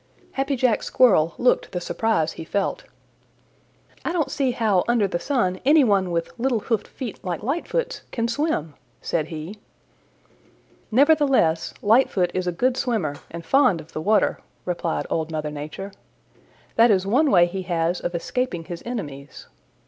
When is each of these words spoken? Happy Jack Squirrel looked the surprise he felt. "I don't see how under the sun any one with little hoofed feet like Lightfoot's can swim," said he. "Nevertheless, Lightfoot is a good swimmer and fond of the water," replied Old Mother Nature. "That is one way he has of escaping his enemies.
Happy 0.31 0.55
Jack 0.55 0.81
Squirrel 0.81 1.35
looked 1.37 1.71
the 1.73 1.79
surprise 1.79 2.31
he 2.31 2.43
felt. 2.43 2.85
"I 4.03 4.11
don't 4.11 4.31
see 4.31 4.49
how 4.49 4.83
under 4.87 5.07
the 5.07 5.19
sun 5.19 5.59
any 5.63 5.83
one 5.83 6.09
with 6.09 6.33
little 6.39 6.59
hoofed 6.61 6.87
feet 6.87 7.23
like 7.23 7.43
Lightfoot's 7.43 8.01
can 8.11 8.27
swim," 8.27 8.73
said 8.99 9.27
he. 9.27 9.59
"Nevertheless, 10.89 11.75
Lightfoot 11.83 12.31
is 12.33 12.47
a 12.47 12.51
good 12.51 12.77
swimmer 12.77 13.17
and 13.29 13.45
fond 13.45 13.79
of 13.79 13.93
the 13.93 14.01
water," 14.01 14.39
replied 14.65 15.05
Old 15.11 15.29
Mother 15.29 15.51
Nature. 15.51 15.91
"That 16.77 16.89
is 16.89 17.05
one 17.05 17.29
way 17.29 17.45
he 17.45 17.61
has 17.61 17.99
of 18.01 18.15
escaping 18.15 18.63
his 18.65 18.81
enemies. 18.83 19.45